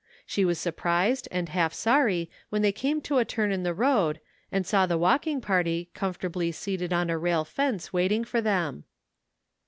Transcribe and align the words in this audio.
She 0.25 0.45
was 0.45 0.57
surprised 0.57 1.27
and 1.29 1.49
half 1.49 1.73
sorry 1.75 2.27
when 2.49 2.63
they 2.63 2.71
came 2.71 3.01
to 3.01 3.19
a 3.19 3.23
turn 3.23 3.51
in 3.51 3.61
the 3.61 3.71
road 3.75 4.19
and 4.51 4.65
saw 4.65 4.87
the 4.87 4.97
walking 4.97 5.41
party 5.41 5.91
com 5.93 6.11
fortably 6.15 6.51
seated 6.51 6.91
on 6.91 7.11
a 7.11 7.19
rail 7.19 7.45
fence 7.45 7.93
waiting 7.93 8.23
for 8.23 8.41
them. 8.41 8.85